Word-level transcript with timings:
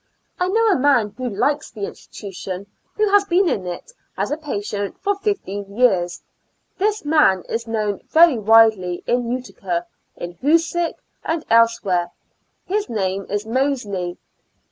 I 0.39 0.47
know 0.47 0.67
a 0.71 0.79
man 0.79 1.13
who 1.15 1.29
likes 1.29 1.69
the 1.69 1.85
institution, 1.85 2.65
who 2.95 3.07
has 3.11 3.23
been 3.23 3.47
in 3.47 3.67
it 3.67 3.91
as 4.17 4.31
a 4.31 4.35
patient 4.37 4.97
for 4.99 5.13
fifteen 5.13 5.77
years; 5.77 6.23
this 6.79 7.05
man 7.05 7.43
is 7.47 7.67
known 7.67 8.01
very 8.09 8.39
widely, 8.39 9.03
in 9.05 9.29
Utica, 9.31 9.85
in 10.17 10.39
Hoosick 10.41 10.95
and 11.23 11.45
else 11.51 11.83
158 11.83 11.83
^^^^ 11.83 11.85
Years 11.85 11.85
and 11.85 11.85
Four 11.85 11.85
Months 11.85 11.85
where; 11.85 12.07
his 12.65 12.89
name 12.89 13.25
is 13.29 13.45
Mosely. 13.45 14.17